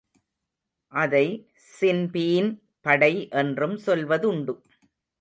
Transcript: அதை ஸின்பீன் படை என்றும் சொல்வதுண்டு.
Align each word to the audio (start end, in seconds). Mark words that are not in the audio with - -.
அதை 0.93 1.27
ஸின்பீன் 1.67 2.49
படை 2.81 3.13
என்றும் 3.29 3.77
சொல்வதுண்டு. 3.85 4.55